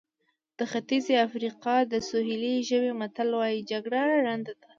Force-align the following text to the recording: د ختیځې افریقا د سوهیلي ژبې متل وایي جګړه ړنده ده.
د 0.57 0.59
ختیځې 0.71 1.13
افریقا 1.27 1.75
د 1.91 1.93
سوهیلي 2.09 2.55
ژبې 2.69 2.91
متل 2.99 3.29
وایي 3.39 3.61
جګړه 3.71 3.99
ړنده 4.25 4.53
ده. 4.59 4.67